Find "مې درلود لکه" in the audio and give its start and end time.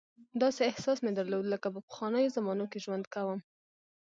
1.03-1.67